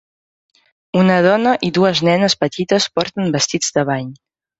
[1.01, 4.09] Una dona i dues nenes petites porten vestits de bany